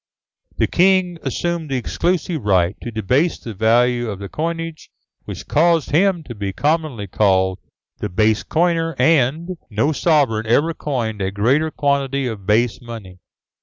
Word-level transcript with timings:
The 0.57 0.65
king 0.65 1.19
assumed 1.21 1.69
the 1.69 1.75
exclusive 1.77 2.41
right 2.43 2.75
to 2.81 2.89
debase 2.89 3.37
the 3.37 3.53
value 3.53 4.09
of 4.09 4.17
the 4.17 4.29
coinage, 4.29 4.89
which 5.25 5.47
caused 5.47 5.91
him 5.91 6.23
to 6.23 6.33
be 6.33 6.53
commonly 6.53 7.05
called 7.05 7.59
the 7.99 8.09
base 8.09 8.41
coiner, 8.41 8.95
and 8.97 9.57
no 9.69 9.91
sovereign 9.91 10.47
ever 10.47 10.73
coined 10.73 11.21
a 11.21 11.29
greater 11.29 11.69
quantity 11.69 12.25
of 12.25 12.47
base 12.47 12.81
money. 12.81 13.19